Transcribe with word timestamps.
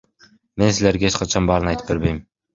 Мен 0.61 0.71
силерге 0.77 1.07
эч 1.11 1.19
качан 1.21 1.51
баарын 1.53 1.71
айтып 1.75 1.89
бербейм. 1.93 2.21